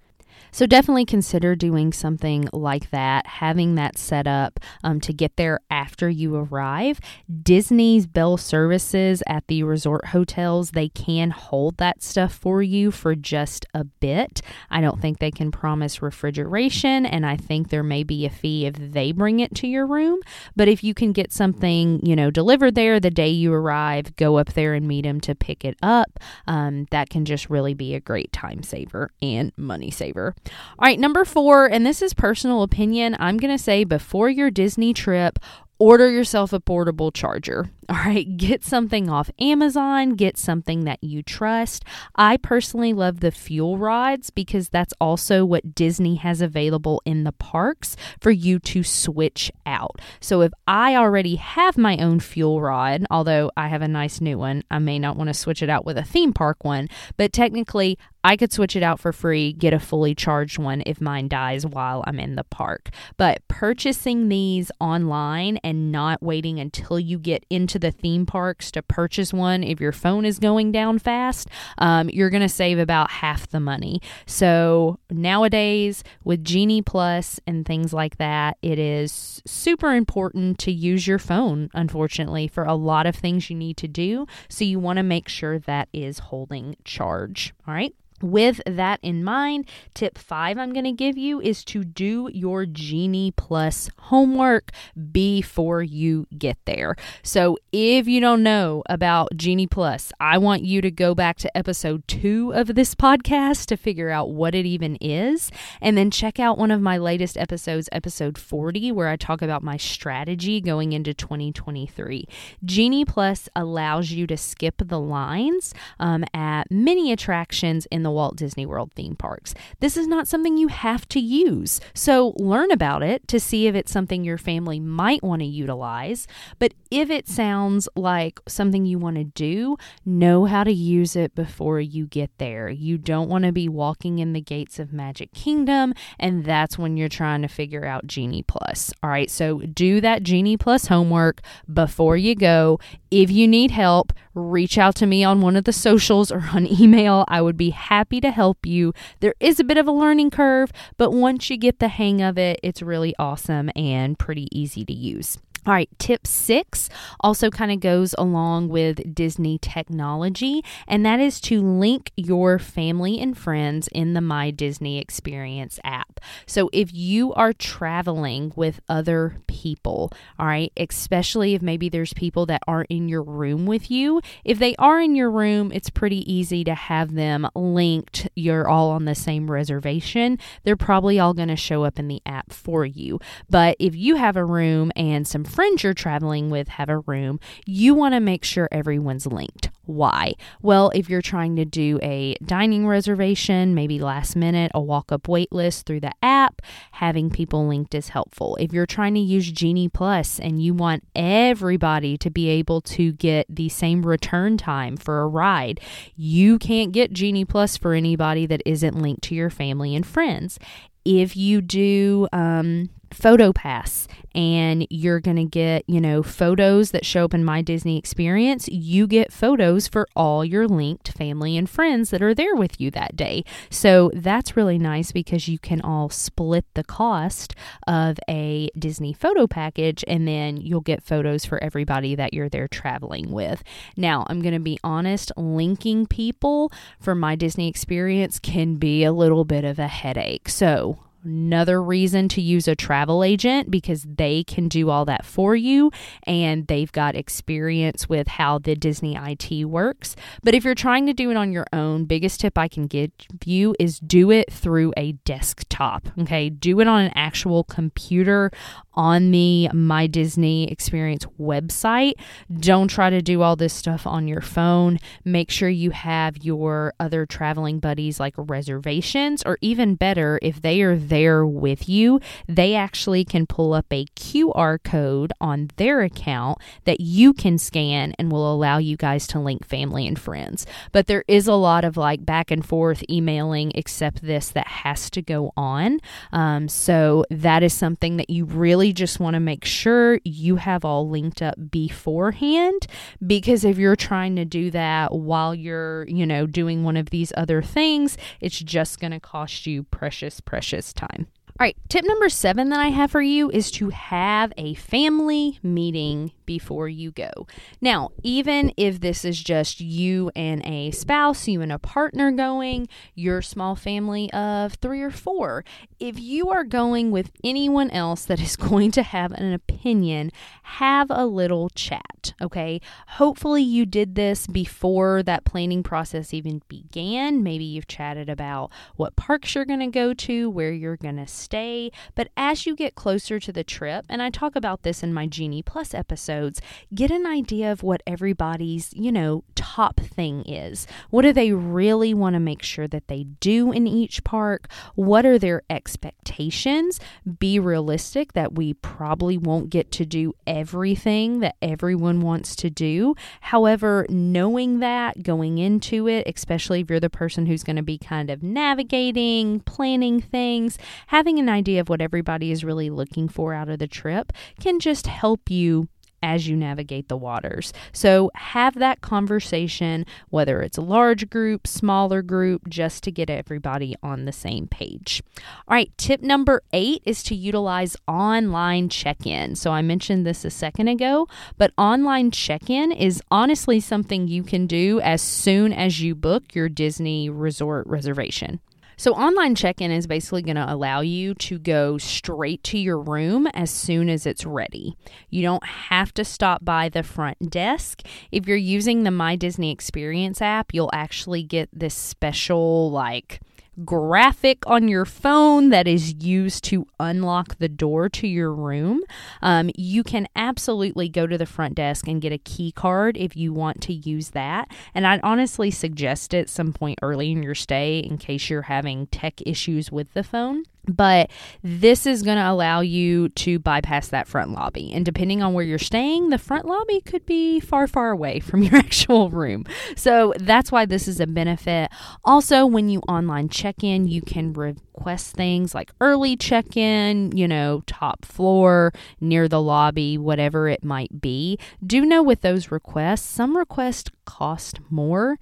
So 0.51 0.65
definitely 0.65 1.05
consider 1.05 1.55
doing 1.55 1.93
something 1.93 2.47
like 2.51 2.89
that, 2.91 3.27
having 3.27 3.75
that 3.75 3.97
set 3.97 4.27
up 4.27 4.59
um, 4.83 4.99
to 5.01 5.13
get 5.13 5.37
there 5.37 5.59
after 5.69 6.09
you 6.09 6.35
arrive. 6.35 6.99
Disney's 7.43 8.07
Bell 8.07 8.37
services 8.37 9.23
at 9.27 9.47
the 9.47 9.63
resort 9.63 10.07
hotels, 10.07 10.71
they 10.71 10.89
can 10.89 11.31
hold 11.31 11.77
that 11.77 12.03
stuff 12.03 12.33
for 12.33 12.61
you 12.61 12.91
for 12.91 13.15
just 13.15 13.65
a 13.73 13.83
bit. 13.83 14.41
I 14.69 14.81
don't 14.81 15.01
think 15.01 15.19
they 15.19 15.31
can 15.31 15.51
promise 15.51 16.01
refrigeration, 16.01 17.05
and 17.05 17.25
I 17.25 17.37
think 17.37 17.69
there 17.69 17.83
may 17.83 18.03
be 18.03 18.25
a 18.25 18.29
fee 18.29 18.65
if 18.65 18.75
they 18.75 19.11
bring 19.11 19.39
it 19.39 19.55
to 19.55 19.67
your 19.67 19.85
room. 19.85 20.19
But 20.55 20.67
if 20.67 20.83
you 20.83 20.93
can 20.93 21.11
get 21.11 21.31
something, 21.31 22.05
you 22.05 22.15
know, 22.15 22.31
delivered 22.31 22.75
there 22.75 22.99
the 22.99 23.11
day 23.11 23.29
you 23.29 23.53
arrive, 23.53 24.15
go 24.15 24.37
up 24.37 24.53
there 24.53 24.73
and 24.73 24.87
meet 24.87 25.03
them 25.03 25.21
to 25.21 25.35
pick 25.35 25.63
it 25.63 25.77
up, 25.81 26.19
um, 26.47 26.87
that 26.91 27.09
can 27.09 27.25
just 27.25 27.49
really 27.49 27.73
be 27.73 27.95
a 27.95 27.99
great 27.99 28.31
time 28.31 28.63
saver 28.63 29.11
and 29.21 29.51
money 29.57 29.91
saver. 29.91 30.30
All 30.37 30.87
right, 30.87 30.99
number 30.99 31.25
four, 31.25 31.65
and 31.65 31.85
this 31.85 32.01
is 32.01 32.13
personal 32.13 32.63
opinion. 32.63 33.15
I'm 33.19 33.37
going 33.37 33.55
to 33.55 33.61
say 33.61 33.83
before 33.83 34.29
your 34.29 34.51
Disney 34.51 34.93
trip, 34.93 35.39
order 35.79 36.09
yourself 36.09 36.53
a 36.53 36.59
portable 36.59 37.11
charger. 37.11 37.71
All 37.91 37.97
right, 37.97 38.37
get 38.37 38.63
something 38.63 39.09
off 39.09 39.29
Amazon, 39.37 40.11
get 40.11 40.37
something 40.37 40.85
that 40.85 41.03
you 41.03 41.21
trust. 41.21 41.83
I 42.15 42.37
personally 42.37 42.93
love 42.93 43.19
the 43.19 43.31
fuel 43.31 43.77
rods 43.77 44.29
because 44.29 44.69
that's 44.69 44.93
also 45.01 45.43
what 45.43 45.75
Disney 45.75 46.15
has 46.15 46.39
available 46.39 47.01
in 47.03 47.25
the 47.25 47.33
parks 47.33 47.97
for 48.21 48.31
you 48.31 48.59
to 48.59 48.81
switch 48.81 49.51
out. 49.65 49.99
So 50.21 50.39
if 50.39 50.53
I 50.65 50.95
already 50.95 51.35
have 51.35 51.77
my 51.77 51.97
own 51.97 52.21
fuel 52.21 52.61
rod, 52.61 53.05
although 53.11 53.51
I 53.57 53.67
have 53.67 53.81
a 53.81 53.89
nice 53.89 54.21
new 54.21 54.37
one, 54.37 54.63
I 54.71 54.79
may 54.79 54.97
not 54.97 55.17
want 55.17 55.27
to 55.27 55.33
switch 55.33 55.61
it 55.61 55.69
out 55.69 55.85
with 55.85 55.97
a 55.97 56.03
theme 56.05 56.31
park 56.31 56.63
one, 56.63 56.87
but 57.17 57.33
technically 57.33 57.97
I 58.23 58.37
could 58.37 58.53
switch 58.53 58.75
it 58.75 58.83
out 58.83 58.99
for 58.99 59.11
free, 59.11 59.51
get 59.51 59.73
a 59.73 59.79
fully 59.79 60.13
charged 60.13 60.59
one 60.59 60.83
if 60.85 61.01
mine 61.01 61.27
dies 61.27 61.65
while 61.65 62.03
I'm 62.05 62.19
in 62.19 62.35
the 62.35 62.43
park. 62.43 62.89
But 63.17 63.47
purchasing 63.47 64.29
these 64.29 64.71
online 64.79 65.57
and 65.57 65.91
not 65.91 66.21
waiting 66.21 66.59
until 66.59 66.99
you 66.99 67.17
get 67.17 67.45
into 67.49 67.79
the 67.81 67.91
theme 67.91 68.25
parks 68.25 68.71
to 68.71 68.81
purchase 68.81 69.33
one 69.33 69.63
if 69.63 69.79
your 69.79 69.91
phone 69.91 70.25
is 70.25 70.39
going 70.39 70.71
down 70.71 70.99
fast, 70.99 71.47
um, 71.77 72.09
you're 72.09 72.29
going 72.29 72.41
to 72.41 72.49
save 72.49 72.79
about 72.79 73.11
half 73.11 73.47
the 73.49 73.59
money. 73.59 74.01
So 74.25 74.99
nowadays, 75.09 76.03
with 76.23 76.43
Genie 76.43 76.81
Plus 76.81 77.39
and 77.45 77.65
things 77.65 77.93
like 77.93 78.17
that, 78.17 78.57
it 78.61 78.79
is 78.79 79.41
super 79.45 79.93
important 79.93 80.59
to 80.59 80.71
use 80.71 81.07
your 81.07 81.19
phone, 81.19 81.69
unfortunately, 81.73 82.47
for 82.47 82.63
a 82.63 82.75
lot 82.75 83.05
of 83.05 83.15
things 83.15 83.49
you 83.49 83.55
need 83.55 83.77
to 83.77 83.87
do. 83.87 84.25
So 84.49 84.63
you 84.63 84.79
want 84.79 84.97
to 84.97 85.03
make 85.03 85.27
sure 85.27 85.59
that 85.59 85.89
is 85.93 86.19
holding 86.19 86.75
charge. 86.83 87.53
All 87.67 87.73
right. 87.73 87.93
With 88.21 88.61
that 88.65 88.99
in 89.01 89.23
mind, 89.23 89.65
tip 89.93 90.17
five 90.17 90.57
I'm 90.57 90.73
going 90.73 90.85
to 90.85 90.91
give 90.91 91.17
you 91.17 91.41
is 91.41 91.63
to 91.65 91.83
do 91.83 92.29
your 92.33 92.65
Genie 92.65 93.31
Plus 93.31 93.89
homework 93.97 94.71
before 95.11 95.81
you 95.81 96.27
get 96.37 96.57
there. 96.65 96.95
So, 97.23 97.57
if 97.71 98.07
you 98.07 98.19
don't 98.19 98.43
know 98.43 98.83
about 98.87 99.35
Genie 99.35 99.67
Plus, 99.67 100.11
I 100.19 100.37
want 100.37 100.63
you 100.63 100.81
to 100.81 100.91
go 100.91 101.15
back 101.15 101.37
to 101.39 101.57
episode 101.57 102.07
two 102.07 102.51
of 102.53 102.75
this 102.75 102.95
podcast 102.95 103.65
to 103.67 103.77
figure 103.77 104.09
out 104.09 104.31
what 104.31 104.53
it 104.55 104.65
even 104.65 104.97
is. 105.01 105.51
And 105.81 105.97
then 105.97 106.11
check 106.11 106.39
out 106.39 106.57
one 106.57 106.71
of 106.71 106.81
my 106.81 106.97
latest 106.97 107.37
episodes, 107.37 107.89
episode 107.91 108.37
40, 108.37 108.91
where 108.91 109.07
I 109.07 109.15
talk 109.15 109.41
about 109.41 109.63
my 109.63 109.77
strategy 109.77 110.61
going 110.61 110.93
into 110.93 111.13
2023. 111.13 112.27
Genie 112.63 113.05
Plus 113.05 113.49
allows 113.55 114.11
you 114.11 114.27
to 114.27 114.37
skip 114.37 114.75
the 114.77 114.99
lines 114.99 115.73
um, 115.99 116.23
at 116.33 116.69
many 116.69 117.11
attractions 117.11 117.87
in 117.91 118.03
the 118.03 118.10
the 118.11 118.15
Walt 118.15 118.35
Disney 118.35 118.65
World 118.65 118.91
theme 118.93 119.15
parks. 119.15 119.53
This 119.79 119.95
is 119.95 120.05
not 120.05 120.27
something 120.27 120.57
you 120.57 120.67
have 120.67 121.07
to 121.09 121.19
use. 121.19 121.79
So 121.93 122.33
learn 122.37 122.69
about 122.71 123.03
it 123.03 123.25
to 123.29 123.39
see 123.39 123.67
if 123.67 123.75
it's 123.75 123.91
something 123.91 124.25
your 124.25 124.37
family 124.37 124.81
might 124.81 125.23
want 125.23 125.41
to 125.41 125.45
utilize. 125.45 126.27
But 126.59 126.73
if 126.89 127.09
it 127.09 127.29
sounds 127.29 127.87
like 127.95 128.41
something 128.49 128.85
you 128.85 128.99
want 128.99 129.15
to 129.15 129.23
do, 129.23 129.77
know 130.05 130.43
how 130.43 130.65
to 130.65 130.73
use 130.73 131.15
it 131.15 131.33
before 131.35 131.79
you 131.79 132.05
get 132.05 132.31
there. 132.37 132.69
You 132.69 132.97
don't 132.97 133.29
want 133.29 133.45
to 133.45 133.53
be 133.53 133.69
walking 133.69 134.19
in 134.19 134.33
the 134.33 134.41
gates 134.41 134.77
of 134.77 134.91
Magic 134.91 135.31
Kingdom, 135.31 135.93
and 136.19 136.43
that's 136.43 136.77
when 136.77 136.97
you're 136.97 137.07
trying 137.07 137.43
to 137.43 137.47
figure 137.47 137.85
out 137.85 138.07
Genie 138.07 138.43
Plus. 138.43 138.91
All 139.01 139.09
right, 139.09 139.31
so 139.31 139.59
do 139.59 140.01
that 140.01 140.23
Genie 140.23 140.57
Plus 140.57 140.87
homework 140.87 141.39
before 141.71 142.17
you 142.17 142.35
go. 142.35 142.77
If 143.11 143.29
you 143.29 143.45
need 143.45 143.71
help, 143.71 144.13
reach 144.33 144.77
out 144.77 144.95
to 144.95 145.05
me 145.05 145.21
on 145.21 145.41
one 145.41 145.57
of 145.57 145.65
the 145.65 145.73
socials 145.73 146.31
or 146.31 146.45
on 146.53 146.65
email. 146.81 147.25
I 147.27 147.41
would 147.41 147.57
be 147.57 147.71
happy 147.71 148.21
to 148.21 148.31
help 148.31 148.65
you. 148.65 148.93
There 149.19 149.35
is 149.41 149.59
a 149.59 149.65
bit 149.65 149.77
of 149.77 149.85
a 149.85 149.91
learning 149.91 150.31
curve, 150.31 150.71
but 150.97 151.11
once 151.11 151.49
you 151.49 151.57
get 151.57 151.79
the 151.79 151.89
hang 151.89 152.21
of 152.21 152.37
it, 152.37 152.61
it's 152.63 152.81
really 152.81 153.13
awesome 153.19 153.69
and 153.75 154.17
pretty 154.17 154.47
easy 154.57 154.85
to 154.85 154.93
use. 154.93 155.37
All 155.63 155.73
right, 155.73 155.89
tip 155.99 156.25
six 156.25 156.89
also 157.19 157.51
kind 157.51 157.71
of 157.71 157.79
goes 157.79 158.15
along 158.17 158.69
with 158.69 159.13
Disney 159.13 159.59
technology, 159.59 160.63
and 160.87 161.05
that 161.05 161.19
is 161.19 161.39
to 161.41 161.61
link 161.61 162.11
your 162.15 162.57
family 162.57 163.19
and 163.19 163.37
friends 163.37 163.87
in 163.91 164.15
the 164.15 164.21
My 164.21 164.49
Disney 164.49 164.97
Experience 164.97 165.79
app. 165.83 166.19
So 166.47 166.71
if 166.73 166.91
you 166.91 167.31
are 167.33 167.53
traveling 167.53 168.53
with 168.55 168.79
other 168.89 169.37
people, 169.45 170.11
all 170.39 170.47
right, 170.47 170.71
especially 170.77 171.53
if 171.53 171.61
maybe 171.61 171.89
there's 171.89 172.13
people 172.13 172.47
that 172.47 172.63
aren't 172.67 172.89
in 172.89 173.07
your 173.07 173.21
room 173.21 173.67
with 173.67 173.91
you, 173.91 174.19
if 174.43 174.57
they 174.57 174.75
are 174.77 174.99
in 174.99 175.15
your 175.15 175.29
room, 175.29 175.71
it's 175.71 175.91
pretty 175.91 176.31
easy 176.31 176.63
to 176.63 176.73
have 176.73 177.13
them 177.13 177.47
linked. 177.53 178.27
You're 178.35 178.67
all 178.67 178.89
on 178.89 179.05
the 179.05 179.13
same 179.13 179.51
reservation. 179.51 180.39
They're 180.63 180.75
probably 180.75 181.19
all 181.19 181.35
going 181.35 181.49
to 181.49 181.55
show 181.55 181.83
up 181.83 181.99
in 181.99 182.07
the 182.07 182.23
app 182.25 182.51
for 182.51 182.83
you. 182.83 183.19
But 183.47 183.77
if 183.79 183.95
you 183.95 184.15
have 184.15 184.35
a 184.35 184.43
room 184.43 184.91
and 184.95 185.27
some 185.27 185.43
friends 185.51 185.83
you're 185.83 185.93
traveling 185.93 186.49
with 186.49 186.69
have 186.69 186.89
a 186.89 186.99
room, 186.99 187.39
you 187.65 187.93
want 187.93 188.13
to 188.13 188.19
make 188.19 188.43
sure 188.43 188.67
everyone's 188.71 189.27
linked. 189.27 189.69
Why? 189.85 190.33
Well, 190.61 190.91
if 190.95 191.09
you're 191.09 191.21
trying 191.21 191.57
to 191.57 191.65
do 191.65 191.99
a 192.01 192.35
dining 192.45 192.87
reservation, 192.87 193.75
maybe 193.75 193.99
last 193.99 194.35
minute, 194.35 194.71
a 194.73 194.81
walk 194.81 195.11
up 195.11 195.27
wait 195.27 195.51
list 195.51 195.85
through 195.85 195.99
the 195.99 196.13
app, 196.23 196.61
having 196.93 197.29
people 197.29 197.67
linked 197.67 197.93
is 197.93 198.09
helpful. 198.09 198.55
If 198.59 198.71
you're 198.71 198.85
trying 198.85 199.15
to 199.15 199.19
use 199.19 199.51
Genie 199.51 199.89
Plus 199.89 200.39
and 200.39 200.63
you 200.63 200.73
want 200.73 201.03
everybody 201.15 202.17
to 202.19 202.29
be 202.29 202.47
able 202.47 202.81
to 202.81 203.11
get 203.13 203.45
the 203.49 203.69
same 203.69 204.05
return 204.05 204.57
time 204.57 204.95
for 204.95 205.21
a 205.21 205.27
ride, 205.27 205.81
you 206.15 206.57
can't 206.57 206.93
get 206.93 207.11
Genie 207.11 207.45
Plus 207.45 207.75
for 207.75 207.93
anybody 207.93 208.45
that 208.45 208.61
isn't 208.65 209.01
linked 209.01 209.23
to 209.23 209.35
your 209.35 209.49
family 209.49 209.95
and 209.95 210.05
friends. 210.05 210.57
If 211.03 211.35
you 211.35 211.61
do, 211.61 212.27
um, 212.31 212.89
photo 213.13 213.51
pass 213.51 214.07
and 214.33 214.87
you're 214.89 215.19
going 215.19 215.37
to 215.37 215.45
get, 215.45 215.83
you 215.87 215.99
know, 215.99 216.23
photos 216.23 216.91
that 216.91 217.05
show 217.05 217.25
up 217.25 217.33
in 217.33 217.43
my 217.43 217.61
Disney 217.61 217.97
experience, 217.97 218.67
you 218.69 219.07
get 219.07 219.33
photos 219.33 219.87
for 219.87 220.07
all 220.15 220.45
your 220.45 220.67
linked 220.67 221.09
family 221.09 221.57
and 221.57 221.69
friends 221.69 222.09
that 222.09 222.21
are 222.21 222.33
there 222.33 222.55
with 222.55 222.79
you 222.79 222.91
that 222.91 223.15
day. 223.15 223.43
So 223.69 224.11
that's 224.13 224.55
really 224.55 224.77
nice 224.77 225.11
because 225.11 225.47
you 225.47 225.59
can 225.59 225.81
all 225.81 226.09
split 226.09 226.65
the 226.73 226.83
cost 226.83 227.55
of 227.87 228.19
a 228.29 228.69
Disney 228.77 229.13
photo 229.13 229.47
package 229.47 230.03
and 230.07 230.27
then 230.27 230.57
you'll 230.57 230.81
get 230.81 231.03
photos 231.03 231.45
for 231.45 231.61
everybody 231.63 232.15
that 232.15 232.33
you're 232.33 232.49
there 232.49 232.67
traveling 232.67 233.31
with. 233.31 233.63
Now, 233.97 234.25
I'm 234.27 234.41
going 234.41 234.53
to 234.53 234.59
be 234.59 234.79
honest, 234.83 235.31
linking 235.35 236.05
people 236.05 236.71
for 236.99 237.15
my 237.15 237.35
Disney 237.35 237.67
experience 237.67 238.39
can 238.39 238.75
be 238.75 239.03
a 239.03 239.11
little 239.11 239.45
bit 239.45 239.63
of 239.63 239.79
a 239.79 239.87
headache. 239.87 240.49
So, 240.49 240.99
another 241.23 241.81
reason 241.81 242.27
to 242.29 242.41
use 242.41 242.67
a 242.67 242.75
travel 242.75 243.23
agent 243.23 243.69
because 243.69 244.03
they 244.03 244.43
can 244.43 244.67
do 244.67 244.89
all 244.89 245.05
that 245.05 245.25
for 245.25 245.55
you 245.55 245.91
and 246.23 246.67
they've 246.67 246.91
got 246.91 247.15
experience 247.15 248.07
with 248.09 248.27
how 248.27 248.57
the 248.59 248.75
Disney 248.75 249.15
IT 249.15 249.65
works. 249.65 250.15
But 250.43 250.55
if 250.55 250.63
you're 250.63 250.75
trying 250.75 251.05
to 251.07 251.13
do 251.13 251.31
it 251.31 251.37
on 251.37 251.51
your 251.51 251.67
own, 251.73 252.05
biggest 252.05 252.41
tip 252.41 252.57
I 252.57 252.67
can 252.67 252.87
give 252.87 253.11
you 253.45 253.75
is 253.79 253.99
do 253.99 254.31
it 254.31 254.51
through 254.51 254.93
a 254.97 255.13
desktop. 255.25 256.07
Okay, 256.19 256.49
do 256.49 256.79
it 256.79 256.87
on 256.87 257.01
an 257.01 257.11
actual 257.15 257.63
computer 257.63 258.51
on 258.93 259.31
the 259.31 259.69
My 259.73 260.07
Disney 260.07 260.71
Experience 260.71 261.25
website. 261.39 262.13
Don't 262.59 262.87
try 262.87 263.09
to 263.09 263.21
do 263.21 263.41
all 263.41 263.55
this 263.55 263.73
stuff 263.73 264.07
on 264.07 264.27
your 264.27 264.41
phone. 264.41 264.99
Make 265.23 265.51
sure 265.51 265.69
you 265.69 265.91
have 265.91 266.43
your 266.43 266.93
other 266.99 267.25
traveling 267.25 267.79
buddies 267.79 268.19
like 268.19 268.33
reservations, 268.37 269.43
or 269.45 269.57
even 269.61 269.95
better, 269.95 270.39
if 270.41 270.61
they 270.61 270.81
are 270.81 270.97
there 270.97 271.45
with 271.45 271.87
you, 271.87 272.19
they 272.47 272.75
actually 272.75 273.23
can 273.23 273.45
pull 273.45 273.73
up 273.73 273.85
a 273.91 274.05
QR 274.15 274.81
code 274.83 275.31
on 275.39 275.69
their 275.77 276.01
account 276.01 276.57
that 276.85 276.99
you 276.99 277.33
can 277.33 277.57
scan 277.57 278.13
and 278.17 278.31
will 278.31 278.51
allow 278.51 278.77
you 278.77 278.97
guys 278.97 279.27
to 279.27 279.39
link 279.39 279.65
family 279.65 280.07
and 280.07 280.19
friends. 280.19 280.65
But 280.91 281.07
there 281.07 281.23
is 281.27 281.47
a 281.47 281.53
lot 281.53 281.83
of 281.83 281.97
like 281.97 282.25
back 282.25 282.51
and 282.51 282.65
forth 282.65 283.03
emailing, 283.09 283.71
except 283.75 284.21
this, 284.21 284.49
that 284.49 284.67
has 284.67 285.09
to 285.11 285.21
go 285.21 285.51
on. 285.55 285.99
Um, 286.31 286.67
so 286.67 287.25
that 287.29 287.63
is 287.63 287.73
something 287.73 288.17
that 288.17 288.29
you 288.29 288.45
really 288.45 288.80
just 288.89 289.19
want 289.19 289.35
to 289.35 289.39
make 289.39 289.65
sure 289.65 290.19
you 290.23 290.55
have 290.57 290.83
all 290.83 291.09
linked 291.09 291.41
up 291.41 291.55
beforehand 291.69 292.87
because 293.25 293.63
if 293.63 293.77
you're 293.77 293.95
trying 293.95 294.35
to 294.35 294.45
do 294.45 294.71
that 294.71 295.13
while 295.13 295.53
you're, 295.53 296.07
you 296.07 296.25
know, 296.25 296.45
doing 296.47 296.83
one 296.83 296.97
of 296.97 297.09
these 297.09 297.31
other 297.37 297.61
things, 297.61 298.17
it's 298.39 298.59
just 298.59 298.99
going 298.99 299.11
to 299.11 299.19
cost 299.19 299.67
you 299.67 299.83
precious, 299.83 300.39
precious 300.39 300.93
time. 300.93 301.27
All 301.59 301.65
right, 301.65 301.77
tip 301.89 302.05
number 302.05 302.29
seven 302.29 302.69
that 302.69 302.79
I 302.79 302.87
have 302.87 303.11
for 303.11 303.21
you 303.21 303.51
is 303.51 303.69
to 303.71 303.89
have 303.89 304.51
a 304.57 304.73
family 304.73 305.59
meeting 305.61 306.31
before 306.51 306.89
you 306.89 307.11
go. 307.11 307.31
Now, 307.79 308.09
even 308.23 308.73
if 308.75 308.99
this 308.99 309.23
is 309.23 309.41
just 309.41 309.79
you 309.79 310.31
and 310.35 310.61
a 310.65 310.91
spouse, 310.91 311.47
you 311.47 311.61
and 311.61 311.71
a 311.71 311.79
partner 311.79 312.29
going, 312.29 312.89
your 313.15 313.41
small 313.41 313.77
family 313.77 314.29
of 314.33 314.73
three 314.73 315.01
or 315.01 315.11
four, 315.11 315.63
if 315.97 316.19
you 316.19 316.49
are 316.49 316.65
going 316.65 317.09
with 317.09 317.31
anyone 317.41 317.89
else 317.91 318.25
that 318.25 318.41
is 318.41 318.55
going 318.69 318.91
to 318.91 319.01
have 319.01 319.31
an 319.31 319.53
opinion, 319.53 320.29
have 320.63 321.07
a 321.09 321.25
little 321.25 321.69
chat, 321.69 322.33
okay? 322.41 322.81
Hopefully, 323.07 323.63
you 323.63 323.85
did 323.85 324.15
this 324.15 324.45
before 324.45 325.23
that 325.23 325.45
planning 325.45 325.83
process 325.83 326.33
even 326.33 326.61
began. 326.67 327.43
Maybe 327.43 327.63
you've 327.63 327.87
chatted 327.87 328.27
about 328.29 328.71
what 328.97 329.15
parks 329.15 329.55
you're 329.55 329.63
going 329.63 329.79
to 329.79 329.87
go 329.87 330.13
to, 330.13 330.49
where 330.49 330.73
you're 330.73 330.97
going 330.97 331.15
to 331.15 331.27
stay. 331.27 331.91
But 332.13 332.27
as 332.35 332.65
you 332.65 332.75
get 332.75 332.95
closer 332.95 333.39
to 333.39 333.53
the 333.53 333.63
trip, 333.63 334.05
and 334.09 334.21
I 334.21 334.29
talk 334.29 334.57
about 334.57 334.83
this 334.83 335.01
in 335.01 335.13
my 335.13 335.27
Genie 335.27 335.63
Plus 335.63 335.93
episode 335.93 336.40
episodes, 336.41 336.61
get 336.93 337.11
an 337.11 337.25
idea 337.25 337.71
of 337.71 337.83
what 337.83 338.01
everybody's, 338.07 338.93
you 338.93 339.11
know, 339.11 339.43
top 339.55 339.99
thing 339.99 340.43
is. 340.43 340.87
What 341.09 341.21
do 341.21 341.33
they 341.33 341.51
really 341.51 342.13
want 342.13 342.33
to 342.33 342.39
make 342.39 342.63
sure 342.63 342.87
that 342.87 343.07
they 343.07 343.23
do 343.39 343.71
in 343.71 343.87
each 343.87 344.23
park? 344.23 344.67
What 344.95 345.25
are 345.25 345.37
their 345.37 345.61
expectations? 345.69 346.99
Be 347.39 347.59
realistic 347.59 348.33
that 348.33 348.53
we 348.53 348.73
probably 348.73 349.37
won't 349.37 349.69
get 349.69 349.91
to 349.93 350.05
do 350.05 350.33
everything 350.47 351.39
that 351.39 351.55
everyone 351.61 352.21
wants 352.21 352.55
to 352.57 352.69
do. 352.69 353.15
However, 353.41 354.05
knowing 354.09 354.79
that 354.79 355.23
going 355.23 355.57
into 355.57 356.07
it, 356.07 356.27
especially 356.27 356.81
if 356.81 356.89
you're 356.89 356.99
the 356.99 357.09
person 357.09 357.45
who's 357.45 357.63
going 357.63 357.75
to 357.75 357.83
be 357.83 357.97
kind 357.97 358.29
of 358.29 358.41
navigating, 358.41 359.59
planning 359.61 360.19
things, 360.19 360.77
having 361.07 361.39
an 361.39 361.49
idea 361.49 361.81
of 361.81 361.89
what 361.89 362.01
everybody 362.01 362.51
is 362.51 362.63
really 362.63 362.89
looking 362.89 363.27
for 363.27 363.53
out 363.53 363.69
of 363.69 363.79
the 363.79 363.87
trip 363.87 364.33
can 364.59 364.79
just 364.79 365.07
help 365.07 365.49
you 365.49 365.87
as 366.23 366.47
you 366.47 366.55
navigate 366.55 367.07
the 367.07 367.17
waters. 367.17 367.73
So 367.91 368.31
have 368.35 368.75
that 368.75 369.01
conversation, 369.01 370.05
whether 370.29 370.61
it's 370.61 370.77
a 370.77 370.81
large 370.81 371.29
group, 371.29 371.67
smaller 371.67 372.21
group, 372.21 372.67
just 372.69 373.03
to 373.03 373.11
get 373.11 373.29
everybody 373.29 373.95
on 374.03 374.25
the 374.25 374.31
same 374.31 374.67
page. 374.67 375.21
All 375.67 375.75
right, 375.75 375.91
tip 375.97 376.21
number 376.21 376.61
eight 376.73 377.01
is 377.05 377.23
to 377.23 377.35
utilize 377.35 377.95
online 378.07 378.89
check 378.89 379.25
in. 379.25 379.55
So 379.55 379.71
I 379.71 379.81
mentioned 379.81 380.25
this 380.25 380.45
a 380.45 380.49
second 380.49 380.87
ago, 380.87 381.27
but 381.57 381.73
online 381.77 382.31
check 382.31 382.69
in 382.69 382.91
is 382.91 383.21
honestly 383.31 383.79
something 383.79 384.27
you 384.27 384.43
can 384.43 384.67
do 384.67 384.99
as 385.01 385.21
soon 385.21 385.73
as 385.73 386.01
you 386.01 386.15
book 386.15 386.53
your 386.55 386.69
Disney 386.69 387.29
resort 387.29 387.87
reservation. 387.87 388.59
So, 389.01 389.13
online 389.13 389.55
check 389.55 389.81
in 389.81 389.89
is 389.89 390.05
basically 390.05 390.43
going 390.43 390.57
to 390.57 390.71
allow 390.71 391.01
you 391.01 391.33
to 391.33 391.57
go 391.57 391.97
straight 391.97 392.63
to 392.65 392.77
your 392.77 392.99
room 392.99 393.47
as 393.47 393.71
soon 393.71 394.09
as 394.09 394.27
it's 394.27 394.45
ready. 394.45 394.95
You 395.31 395.41
don't 395.41 395.65
have 395.65 396.13
to 396.13 396.23
stop 396.23 396.63
by 396.63 396.87
the 396.87 397.01
front 397.01 397.49
desk. 397.49 398.03
If 398.31 398.47
you're 398.47 398.57
using 398.57 399.01
the 399.01 399.09
My 399.09 399.35
Disney 399.35 399.71
Experience 399.71 400.39
app, 400.39 400.71
you'll 400.71 400.91
actually 400.93 401.41
get 401.41 401.67
this 401.73 401.95
special, 401.95 402.91
like, 402.91 403.39
graphic 403.85 404.67
on 404.67 404.87
your 404.87 405.05
phone 405.05 405.69
that 405.69 405.87
is 405.87 406.13
used 406.15 406.63
to 406.65 406.85
unlock 406.99 407.57
the 407.57 407.69
door 407.69 408.09
to 408.09 408.27
your 408.27 408.53
room. 408.53 409.01
Um, 409.41 409.69
you 409.75 410.03
can 410.03 410.27
absolutely 410.35 411.09
go 411.09 411.25
to 411.25 411.37
the 411.37 411.45
front 411.45 411.75
desk 411.75 412.07
and 412.07 412.21
get 412.21 412.33
a 412.33 412.37
key 412.37 412.71
card 412.71 413.17
if 413.17 413.35
you 413.35 413.53
want 413.53 413.81
to 413.83 413.93
use 413.93 414.31
that. 414.31 414.69
And 414.93 415.07
I'd 415.07 415.21
honestly 415.23 415.71
suggest 415.71 416.33
it 416.33 416.49
some 416.49 416.73
point 416.73 416.99
early 417.01 417.31
in 417.31 417.43
your 417.43 417.55
stay 417.55 417.99
in 417.99 418.17
case 418.17 418.49
you're 418.49 418.63
having 418.63 419.07
tech 419.07 419.41
issues 419.45 419.91
with 419.91 420.13
the 420.13 420.23
phone. 420.23 420.63
But 420.87 421.29
this 421.63 422.05
is 422.05 422.23
going 422.23 422.37
to 422.37 422.49
allow 422.49 422.81
you 422.81 423.29
to 423.29 423.59
bypass 423.59 424.07
that 424.09 424.27
front 424.27 424.51
lobby. 424.51 424.91
And 424.93 425.05
depending 425.05 425.43
on 425.43 425.53
where 425.53 425.63
you're 425.63 425.77
staying, 425.77 426.29
the 426.29 426.37
front 426.37 426.65
lobby 426.65 427.01
could 427.01 427.25
be 427.25 427.59
far, 427.59 427.87
far 427.87 428.11
away 428.11 428.39
from 428.51 428.63
your 428.63 428.75
actual 428.75 429.29
room. 429.29 429.65
So 429.95 430.33
that's 430.37 430.71
why 430.71 430.85
this 430.85 431.07
is 431.07 431.19
a 431.19 431.27
benefit. 431.27 431.91
Also, 432.23 432.65
when 432.65 432.89
you 432.89 432.99
online 433.07 433.49
check 433.49 433.83
in, 433.83 434.07
you 434.07 434.21
can 434.21 434.53
request 434.53 435.35
things 435.35 435.73
like 435.75 435.91
early 436.01 436.35
check 436.35 436.75
in, 436.75 437.35
you 437.35 437.47
know, 437.47 437.83
top 437.85 438.25
floor, 438.25 438.91
near 439.19 439.47
the 439.47 439.61
lobby, 439.61 440.17
whatever 440.17 440.67
it 440.67 440.83
might 440.83 441.21
be. 441.21 441.57
Do 441.85 442.05
know 442.05 442.23
with 442.23 442.41
those 442.41 442.71
requests, 442.71 443.27
some 443.27 443.57
requests 443.57 444.09
cost 444.25 444.79
more 444.89 445.37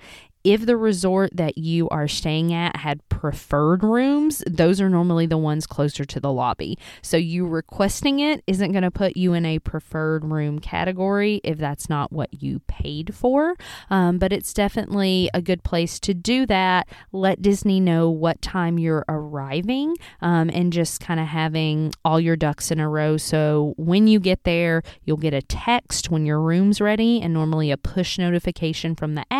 if 0.49 0.65
the 0.65 0.75
resort 0.75 1.29
that 1.35 1.59
you 1.59 1.87
are 1.89 2.07
staying 2.07 2.51
at 2.51 2.77
had 2.77 3.07
preferred 3.09 3.83
rooms, 3.83 4.43
those 4.47 4.81
are 4.81 4.89
normally 4.89 5.27
the 5.27 5.37
ones 5.37 5.67
closer 5.67 6.03
to 6.05 6.19
the 6.19 6.31
lobby. 6.31 6.75
So 7.03 7.17
you 7.17 7.45
requesting 7.45 8.19
it 8.19 8.43
isn't 8.47 8.71
going 8.71 8.81
to 8.81 8.89
put 8.89 9.15
you 9.15 9.33
in 9.33 9.45
a 9.45 9.59
preferred 9.59 10.25
room 10.25 10.57
category 10.57 11.39
if 11.43 11.59
that's 11.59 11.87
not 11.87 12.11
what 12.11 12.41
you 12.41 12.61
paid 12.61 13.13
for. 13.13 13.53
Um, 13.91 14.17
but 14.17 14.33
it's 14.33 14.51
definitely 14.51 15.29
a 15.35 15.41
good 15.41 15.61
place 15.63 15.99
to 15.99 16.15
do 16.15 16.47
that. 16.47 16.89
Let 17.11 17.43
Disney 17.43 17.79
know 17.79 18.09
what 18.09 18.41
time 18.41 18.79
you're 18.79 19.05
arriving 19.07 19.97
um, 20.19 20.49
and 20.51 20.73
just 20.73 20.99
kind 20.99 21.19
of 21.19 21.27
having 21.27 21.93
all 22.03 22.19
your 22.19 22.35
ducks 22.35 22.71
in 22.71 22.79
a 22.79 22.89
row. 22.89 23.17
So 23.17 23.75
when 23.77 24.07
you 24.07 24.19
get 24.19 24.45
there, 24.45 24.81
you'll 25.03 25.17
get 25.17 25.35
a 25.35 25.43
text 25.43 26.09
when 26.09 26.25
your 26.25 26.39
room's 26.39 26.81
ready 26.81 27.21
and 27.21 27.35
normally 27.35 27.69
a 27.69 27.77
push 27.77 28.17
notification 28.17 28.95
from 28.95 29.13
the 29.13 29.25
app. 29.29 29.38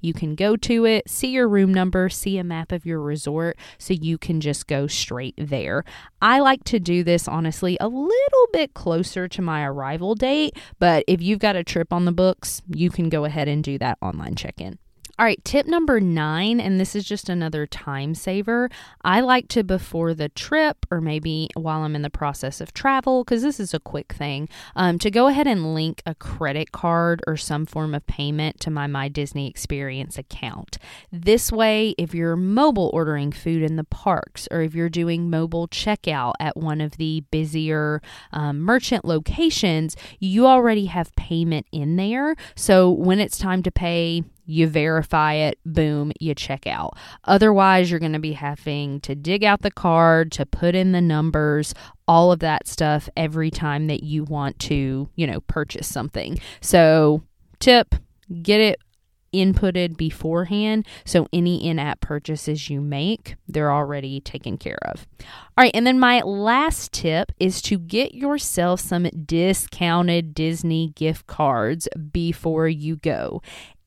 You 0.00 0.12
can 0.12 0.34
go 0.34 0.56
to 0.56 0.84
it, 0.84 1.08
see 1.08 1.28
your 1.28 1.48
room 1.48 1.72
number, 1.72 2.08
see 2.08 2.38
a 2.38 2.44
map 2.44 2.72
of 2.72 2.86
your 2.86 3.00
resort 3.00 3.56
so 3.78 3.94
you 3.94 4.18
can 4.18 4.40
just 4.40 4.66
go 4.66 4.86
straight 4.86 5.34
there. 5.36 5.84
I 6.20 6.40
like 6.40 6.64
to 6.64 6.80
do 6.80 7.04
this 7.04 7.28
honestly 7.28 7.76
a 7.80 7.88
little 7.88 8.46
bit 8.52 8.74
closer 8.74 9.28
to 9.28 9.42
my 9.42 9.64
arrival 9.64 10.14
date, 10.14 10.56
but 10.78 11.04
if 11.06 11.20
you've 11.22 11.38
got 11.38 11.56
a 11.56 11.64
trip 11.64 11.92
on 11.92 12.04
the 12.04 12.12
books, 12.12 12.62
you 12.68 12.90
can 12.90 13.08
go 13.08 13.24
ahead 13.24 13.48
and 13.48 13.62
do 13.62 13.78
that 13.78 13.98
online 14.00 14.34
check 14.34 14.60
in. 14.60 14.78
All 15.18 15.24
right, 15.24 15.42
tip 15.46 15.66
number 15.66 15.98
nine, 15.98 16.60
and 16.60 16.78
this 16.78 16.94
is 16.94 17.02
just 17.02 17.30
another 17.30 17.66
time 17.66 18.14
saver. 18.14 18.68
I 19.02 19.22
like 19.22 19.48
to, 19.48 19.64
before 19.64 20.12
the 20.12 20.28
trip, 20.28 20.84
or 20.90 21.00
maybe 21.00 21.48
while 21.54 21.84
I'm 21.84 21.96
in 21.96 22.02
the 22.02 22.10
process 22.10 22.60
of 22.60 22.74
travel, 22.74 23.24
because 23.24 23.40
this 23.40 23.58
is 23.58 23.72
a 23.72 23.80
quick 23.80 24.12
thing, 24.12 24.46
um, 24.74 24.98
to 24.98 25.10
go 25.10 25.28
ahead 25.28 25.46
and 25.46 25.72
link 25.72 26.02
a 26.04 26.14
credit 26.14 26.70
card 26.70 27.22
or 27.26 27.38
some 27.38 27.64
form 27.64 27.94
of 27.94 28.06
payment 28.06 28.60
to 28.60 28.70
my 28.70 28.86
My 28.86 29.08
Disney 29.08 29.48
Experience 29.48 30.18
account. 30.18 30.76
This 31.10 31.50
way, 31.50 31.94
if 31.96 32.14
you're 32.14 32.36
mobile 32.36 32.90
ordering 32.92 33.32
food 33.32 33.62
in 33.62 33.76
the 33.76 33.84
parks, 33.84 34.46
or 34.50 34.60
if 34.60 34.74
you're 34.74 34.90
doing 34.90 35.30
mobile 35.30 35.66
checkout 35.66 36.34
at 36.38 36.58
one 36.58 36.82
of 36.82 36.98
the 36.98 37.24
busier 37.30 38.02
um, 38.34 38.60
merchant 38.60 39.06
locations, 39.06 39.96
you 40.20 40.46
already 40.46 40.86
have 40.86 41.16
payment 41.16 41.64
in 41.72 41.96
there. 41.96 42.36
So 42.54 42.90
when 42.90 43.18
it's 43.18 43.38
time 43.38 43.62
to 43.62 43.70
pay, 43.70 44.22
you 44.46 44.66
verify 44.68 45.34
it, 45.34 45.58
boom, 45.66 46.12
you 46.20 46.34
check 46.34 46.66
out. 46.66 46.96
Otherwise, 47.24 47.90
you're 47.90 48.00
going 48.00 48.12
to 48.12 48.18
be 48.18 48.32
having 48.32 49.00
to 49.00 49.14
dig 49.14 49.44
out 49.44 49.62
the 49.62 49.70
card, 49.70 50.32
to 50.32 50.46
put 50.46 50.74
in 50.74 50.92
the 50.92 51.00
numbers, 51.00 51.74
all 52.08 52.32
of 52.32 52.38
that 52.38 52.66
stuff 52.66 53.08
every 53.16 53.50
time 53.50 53.88
that 53.88 54.02
you 54.02 54.24
want 54.24 54.58
to, 54.60 55.08
you 55.16 55.26
know, 55.26 55.40
purchase 55.40 55.86
something. 55.86 56.38
So, 56.60 57.22
tip, 57.58 57.94
get 58.42 58.60
it 58.60 58.80
inputted 59.36 59.96
beforehand. 59.96 60.86
So 61.04 61.28
any 61.32 61.66
in 61.66 61.78
app 61.78 62.00
purchases 62.00 62.70
you 62.70 62.80
make, 62.80 63.36
they're 63.46 63.72
already 63.72 64.20
taken 64.20 64.56
care 64.56 64.78
of. 64.82 65.06
All 65.20 65.62
right, 65.62 65.72
and 65.74 65.86
then 65.86 65.98
my 65.98 66.20
last 66.20 66.92
tip 66.92 67.32
is 67.38 67.60
to 67.62 67.78
get 67.78 68.14
yourself 68.14 68.80
some 68.80 69.04
discounted 69.04 70.34
Disney 70.34 70.92
gift 70.94 71.26
cards 71.26 71.88
before 72.12 72.68
you 72.68 72.96
go. 72.96 73.42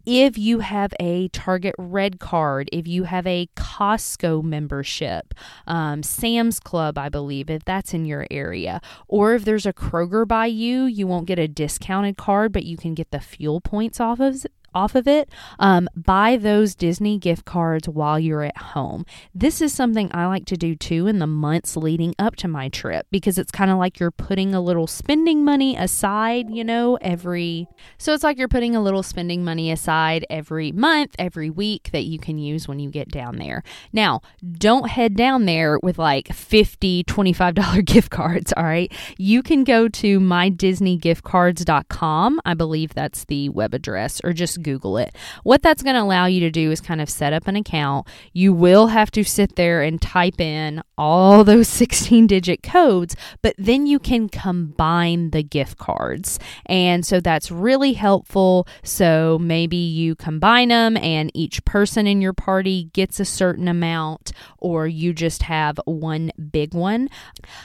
If 0.05 0.37
you 0.37 0.59
have 0.59 0.93
a 0.99 1.27
Target 1.29 1.75
Red 1.77 2.19
card, 2.19 2.69
if 2.71 2.87
you 2.87 3.03
have 3.03 3.27
a 3.27 3.49
Costco 3.55 4.43
membership, 4.43 5.33
um, 5.67 6.03
Sam's 6.03 6.59
Club, 6.59 6.97
I 6.97 7.09
believe, 7.09 7.49
if 7.49 7.65
that's 7.65 7.93
in 7.93 8.05
your 8.05 8.25
area, 8.31 8.81
or 9.07 9.35
if 9.35 9.45
there's 9.45 9.65
a 9.65 9.73
Kroger 9.73 10.27
by 10.27 10.45
you, 10.47 10.85
you 10.85 11.05
won't 11.05 11.27
get 11.27 11.39
a 11.39 11.47
discounted 11.47 12.17
card, 12.17 12.51
but 12.51 12.63
you 12.63 12.77
can 12.77 12.93
get 12.93 13.11
the 13.11 13.19
fuel 13.19 13.61
points 13.61 13.99
off 13.99 14.19
of 14.19 14.45
off 14.73 14.95
of 14.95 15.07
it, 15.07 15.29
um, 15.59 15.89
buy 15.95 16.37
those 16.37 16.75
Disney 16.75 17.17
gift 17.17 17.45
cards 17.45 17.87
while 17.87 18.19
you're 18.19 18.43
at 18.43 18.57
home. 18.57 19.05
This 19.33 19.61
is 19.61 19.73
something 19.73 20.09
I 20.13 20.27
like 20.27 20.45
to 20.45 20.57
do 20.57 20.75
too 20.75 21.07
in 21.07 21.19
the 21.19 21.27
months 21.27 21.75
leading 21.75 22.15
up 22.19 22.35
to 22.37 22.47
my 22.47 22.69
trip 22.69 23.07
because 23.11 23.37
it's 23.37 23.51
kind 23.51 23.71
of 23.71 23.77
like 23.77 23.99
you're 23.99 24.11
putting 24.11 24.53
a 24.53 24.61
little 24.61 24.87
spending 24.87 25.43
money 25.43 25.75
aside, 25.75 26.49
you 26.49 26.63
know, 26.63 26.97
every. 27.01 27.67
So 27.97 28.13
it's 28.13 28.23
like 28.23 28.37
you're 28.37 28.47
putting 28.47 28.75
a 28.75 28.81
little 28.81 29.03
spending 29.03 29.43
money 29.43 29.71
aside 29.71 30.25
every 30.29 30.71
month, 30.71 31.15
every 31.19 31.49
week 31.49 31.89
that 31.91 32.03
you 32.03 32.19
can 32.19 32.37
use 32.37 32.67
when 32.67 32.79
you 32.79 32.89
get 32.89 33.09
down 33.09 33.37
there. 33.37 33.63
Now, 33.91 34.21
don't 34.51 34.89
head 34.89 35.15
down 35.15 35.45
there 35.45 35.79
with 35.81 35.97
like 35.97 36.33
50 36.33 37.03
$25 37.03 37.85
gift 37.93 38.11
cards, 38.11 38.53
all 38.55 38.63
right? 38.63 38.91
You 39.17 39.43
can 39.43 39.63
go 39.63 39.87
to 39.89 40.19
mydisneygiftcards.com. 40.19 42.41
I 42.45 42.53
believe 42.53 42.93
that's 42.93 43.25
the 43.25 43.49
web 43.49 43.73
address, 43.73 44.21
or 44.23 44.31
just 44.33 44.58
Google 44.63 44.97
it. 44.97 45.15
What 45.43 45.61
that's 45.61 45.83
going 45.83 45.95
to 45.95 46.01
allow 46.01 46.25
you 46.25 46.39
to 46.41 46.51
do 46.51 46.71
is 46.71 46.81
kind 46.81 47.01
of 47.01 47.09
set 47.09 47.33
up 47.33 47.47
an 47.47 47.55
account. 47.55 48.07
You 48.33 48.53
will 48.53 48.87
have 48.87 49.11
to 49.11 49.23
sit 49.23 49.55
there 49.55 49.81
and 49.81 50.01
type 50.01 50.39
in 50.39 50.81
all 50.97 51.43
those 51.49 51.67
16 51.67 52.27
digit 52.27 52.63
codes, 52.63 53.15
but 53.41 53.55
then 53.57 53.87
you 53.87 53.99
can 53.99 54.29
combine 54.29 55.31
the 55.31 55.43
gift 55.43 55.77
cards. 55.77 56.39
And 56.65 57.05
so 57.05 57.19
that's 57.19 57.51
really 57.51 57.93
helpful. 57.93 58.67
So 58.83 59.37
maybe 59.39 59.77
you 59.77 60.15
combine 60.15 60.69
them 60.69 60.97
and 60.97 61.31
each 61.33 61.63
person 61.65 62.07
in 62.07 62.21
your 62.21 62.33
party 62.33 62.89
gets 62.93 63.19
a 63.19 63.25
certain 63.25 63.67
amount, 63.67 64.31
or 64.57 64.87
you 64.87 65.13
just 65.13 65.43
have 65.43 65.79
one 65.85 66.31
big 66.51 66.73
one. 66.73 67.09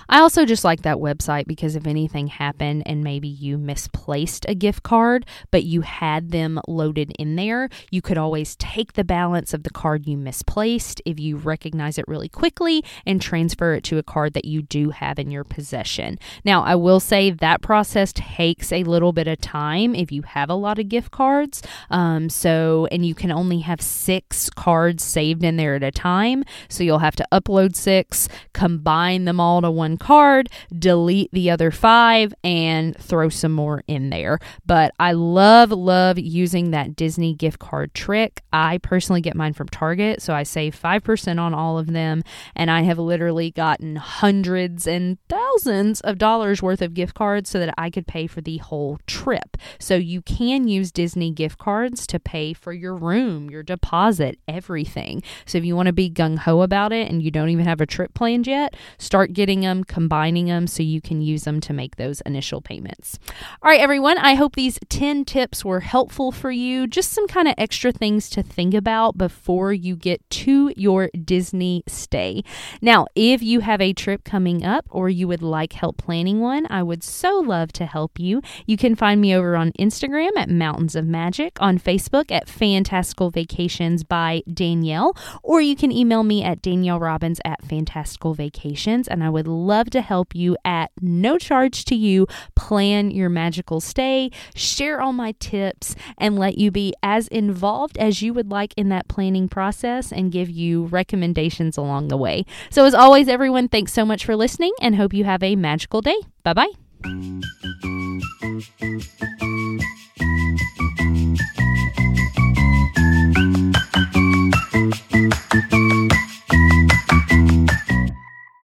I 0.08 0.20
also 0.20 0.44
just 0.44 0.64
like 0.64 0.82
that 0.82 0.96
website 0.96 1.46
because 1.46 1.76
if 1.76 1.86
anything 1.86 2.28
happened 2.28 2.82
and 2.86 3.02
maybe 3.02 3.28
you 3.28 3.58
misplaced 3.58 4.46
a 4.48 4.54
gift 4.54 4.82
card, 4.82 5.26
but 5.50 5.64
you 5.64 5.80
had 5.82 6.30
them 6.30 6.60
loaded 6.84 7.12
in 7.18 7.36
there. 7.36 7.70
You 7.90 8.02
could 8.02 8.18
always 8.18 8.56
take 8.56 8.92
the 8.92 9.04
balance 9.04 9.54
of 9.54 9.62
the 9.62 9.70
card 9.70 10.06
you 10.06 10.18
misplaced 10.18 11.00
if 11.06 11.18
you 11.18 11.36
recognize 11.38 11.96
it 11.96 12.04
really 12.06 12.28
quickly 12.28 12.84
and 13.06 13.22
transfer 13.22 13.72
it 13.74 13.84
to 13.84 13.96
a 13.96 14.02
card 14.02 14.34
that 14.34 14.44
you 14.44 14.60
do 14.60 14.90
have 14.90 15.18
in 15.18 15.30
your 15.30 15.44
possession. 15.44 16.18
Now, 16.44 16.62
I 16.62 16.74
will 16.74 17.00
say 17.00 17.30
that 17.30 17.62
process 17.62 18.12
takes 18.12 18.70
a 18.70 18.84
little 18.84 19.12
bit 19.12 19.28
of 19.28 19.40
time 19.40 19.94
if 19.94 20.12
you 20.12 20.22
have 20.22 20.50
a 20.50 20.54
lot 20.54 20.78
of 20.78 20.90
gift 20.90 21.10
cards. 21.10 21.62
Um, 21.90 22.28
so, 22.28 22.86
and 22.92 23.06
you 23.06 23.14
can 23.14 23.32
only 23.32 23.60
have 23.60 23.80
six 23.80 24.50
cards 24.50 25.02
saved 25.02 25.42
in 25.42 25.56
there 25.56 25.76
at 25.76 25.82
a 25.82 25.90
time. 25.90 26.44
So 26.68 26.84
you'll 26.84 26.98
have 26.98 27.16
to 27.16 27.26
upload 27.32 27.76
six, 27.76 28.28
combine 28.52 29.24
them 29.24 29.40
all 29.40 29.62
to 29.62 29.70
one 29.70 29.96
card, 29.96 30.50
delete 30.78 31.30
the 31.32 31.50
other 31.50 31.70
five, 31.70 32.34
and 32.44 32.94
throw 32.98 33.30
some 33.30 33.52
more 33.52 33.82
in 33.86 34.10
there. 34.10 34.38
But 34.66 34.92
I 34.98 35.12
love, 35.12 35.70
love 35.70 36.18
using 36.18 36.72
that 36.74 36.96
Disney 36.96 37.34
gift 37.34 37.60
card 37.60 37.94
trick. 37.94 38.42
I 38.52 38.78
personally 38.78 39.20
get 39.20 39.36
mine 39.36 39.52
from 39.52 39.68
Target, 39.68 40.20
so 40.20 40.34
I 40.34 40.42
save 40.42 40.78
5% 40.78 41.40
on 41.40 41.54
all 41.54 41.78
of 41.78 41.86
them, 41.86 42.24
and 42.56 42.68
I 42.68 42.82
have 42.82 42.98
literally 42.98 43.52
gotten 43.52 43.94
hundreds 43.94 44.84
and 44.88 45.18
thousands 45.28 46.00
of 46.00 46.18
dollars 46.18 46.62
worth 46.62 46.82
of 46.82 46.92
gift 46.92 47.14
cards 47.14 47.48
so 47.48 47.60
that 47.60 47.72
I 47.78 47.90
could 47.90 48.08
pay 48.08 48.26
for 48.26 48.40
the 48.40 48.56
whole 48.56 48.98
trip. 49.06 49.56
So 49.78 49.94
you 49.94 50.20
can 50.20 50.66
use 50.66 50.90
Disney 50.90 51.30
gift 51.30 51.58
cards 51.58 52.08
to 52.08 52.18
pay 52.18 52.52
for 52.52 52.72
your 52.72 52.96
room, 52.96 53.48
your 53.50 53.62
deposit, 53.62 54.40
everything. 54.48 55.22
So 55.46 55.58
if 55.58 55.64
you 55.64 55.76
want 55.76 55.86
to 55.86 55.92
be 55.92 56.10
gung 56.10 56.38
ho 56.38 56.62
about 56.62 56.92
it 56.92 57.08
and 57.08 57.22
you 57.22 57.30
don't 57.30 57.50
even 57.50 57.66
have 57.66 57.80
a 57.80 57.86
trip 57.86 58.14
planned 58.14 58.48
yet, 58.48 58.74
start 58.98 59.32
getting 59.32 59.60
them, 59.60 59.84
combining 59.84 60.46
them 60.46 60.66
so 60.66 60.82
you 60.82 61.00
can 61.00 61.22
use 61.22 61.44
them 61.44 61.60
to 61.60 61.72
make 61.72 61.96
those 61.96 62.20
initial 62.22 62.60
payments. 62.60 63.16
All 63.62 63.70
right, 63.70 63.80
everyone, 63.80 64.18
I 64.18 64.34
hope 64.34 64.56
these 64.56 64.80
10 64.88 65.24
tips 65.24 65.64
were 65.64 65.80
helpful 65.80 66.32
for 66.32 66.50
you 66.50 66.63
you 66.64 66.87
just 66.87 67.12
some 67.12 67.28
kind 67.28 67.47
of 67.47 67.54
extra 67.59 67.92
things 67.92 68.28
to 68.30 68.42
think 68.42 68.75
about 68.75 69.18
before 69.18 69.73
you 69.73 69.97
get 69.97 70.28
to 70.30 70.73
your 70.76 71.11
Disney 71.25 71.83
stay. 71.87 72.42
Now, 72.80 73.06
if 73.14 73.42
you 73.42 73.61
have 73.61 73.80
a 73.80 73.92
trip 73.92 74.25
coming 74.25 74.64
up 74.64 74.87
or 74.90 75.09
you 75.09 75.28
would 75.28 75.42
like 75.42 75.75
help 75.75 75.99
planning 75.99 76.40
one, 76.40 76.66
I 76.71 76.83
would 76.83 77.04
so 77.04 77.38
love 77.38 77.73
to 77.75 77.87
help 77.87 78.18
you. 78.18 78.40
You 78.66 78.76
can 78.76 78.94
find 78.94 79.21
me 79.21 79.35
over 79.35 79.56
on 79.56 79.73
Instagram 79.78 80.30
at 80.37 80.49
Mountains 80.49 80.97
of 80.97 81.06
Magic, 81.06 81.56
on 81.61 81.78
Facebook 81.78 82.30
at 82.30 82.49
Fantastical 82.49 83.30
Vacations 83.30 84.02
by 84.02 84.42
Daniele, 84.52 85.16
or 85.42 85.61
you 85.61 85.76
can 85.76 85.92
email 85.92 86.23
me 86.23 86.42
at 86.42 86.62
Daniele 86.62 87.00
Robbins 87.00 87.40
at 87.44 87.64
Fantastical 87.64 88.35
Vacations, 88.35 89.06
and 89.06 89.23
I 89.23 89.30
would 89.30 89.47
love 89.47 89.90
to 89.90 90.00
help 90.00 90.35
you 90.35 90.56
at 90.64 90.90
no 91.00 91.38
charge 91.38 91.85
to 91.87 91.94
you 91.94 92.26
plan 92.54 93.11
your 93.11 93.28
magical 93.28 93.80
stay, 93.80 94.30
share 94.54 95.00
all 95.00 95.12
my 95.12 95.33
tips, 95.38 95.94
and 96.18 96.38
let 96.54 96.61
you 96.61 96.70
be 96.70 96.94
as 97.02 97.26
involved 97.28 97.98
as 97.98 98.22
you 98.22 98.33
would 98.33 98.50
like 98.50 98.74
in 98.76 98.88
that 98.88 99.09
planning 99.09 99.48
process 99.48 100.12
and 100.12 100.31
give 100.31 100.48
you 100.48 100.85
recommendations 100.87 101.76
along 101.76 102.09
the 102.09 102.16
way. 102.16 102.44
So, 102.70 102.85
as 102.85 102.94
always, 102.94 103.28
everyone, 103.28 103.68
thanks 103.68 103.92
so 103.92 104.05
much 104.05 104.24
for 104.24 104.37
listening 104.37 104.72
and 104.81 104.94
hope 104.96 105.12
you 105.12 105.24
have 105.24 105.42
a 105.42 105.57
magical 105.57 106.00
day. 106.00 106.16
Bye 106.44 106.55
bye. 106.55 106.70